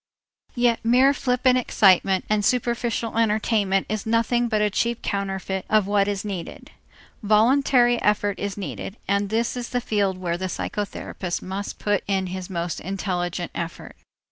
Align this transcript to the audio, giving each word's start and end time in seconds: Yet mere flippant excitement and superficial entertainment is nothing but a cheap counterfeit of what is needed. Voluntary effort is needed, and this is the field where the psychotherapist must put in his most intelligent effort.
Yet 0.55 0.83
mere 0.83 1.13
flippant 1.13 1.59
excitement 1.59 2.25
and 2.27 2.43
superficial 2.43 3.19
entertainment 3.19 3.85
is 3.87 4.03
nothing 4.07 4.47
but 4.47 4.59
a 4.59 4.71
cheap 4.71 5.03
counterfeit 5.03 5.63
of 5.69 5.85
what 5.85 6.07
is 6.07 6.25
needed. 6.25 6.71
Voluntary 7.21 8.01
effort 8.01 8.39
is 8.39 8.57
needed, 8.57 8.97
and 9.07 9.29
this 9.29 9.55
is 9.55 9.69
the 9.69 9.79
field 9.79 10.17
where 10.17 10.37
the 10.39 10.47
psychotherapist 10.47 11.43
must 11.43 11.77
put 11.77 12.03
in 12.07 12.25
his 12.33 12.49
most 12.49 12.79
intelligent 12.79 13.51
effort. 13.53 13.95